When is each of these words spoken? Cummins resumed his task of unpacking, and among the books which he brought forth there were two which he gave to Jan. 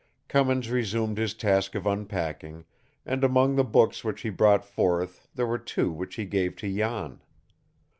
Cummins 0.27 0.71
resumed 0.71 1.19
his 1.19 1.35
task 1.35 1.75
of 1.75 1.85
unpacking, 1.85 2.65
and 3.05 3.23
among 3.23 3.55
the 3.55 3.63
books 3.63 4.03
which 4.03 4.21
he 4.21 4.31
brought 4.31 4.65
forth 4.65 5.27
there 5.35 5.45
were 5.45 5.59
two 5.59 5.91
which 5.91 6.15
he 6.15 6.25
gave 6.25 6.55
to 6.55 6.75
Jan. 6.75 7.21